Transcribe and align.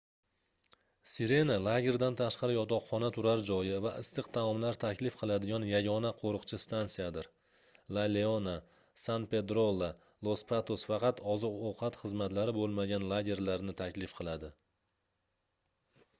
sirena 1.15 1.55
lagerdan 1.63 2.15
tashqari 2.21 2.53
yotoqxona 2.55 3.09
turar 3.17 3.41
joyi 3.49 3.75
va 3.85 3.89
issiq 4.03 4.29
taomlar 4.37 4.79
taklif 4.83 5.17
qiladigan 5.19 5.65
yagona 5.71 6.11
qoʻriqchi 6.21 6.57
stansiyadir 6.63 7.27
la 7.97 8.05
leona 8.13 8.55
san 9.03 9.27
pedrolla 9.35 9.89
los 10.29 10.45
patos 10.53 10.85
faqat 10.93 11.21
oziq-ovqat 11.35 11.99
xizmatlari 12.01 12.57
boʻlmagan 12.61 13.05
lagerlarni 13.13 13.77
taklif 13.83 14.17
qiladi 14.21 14.51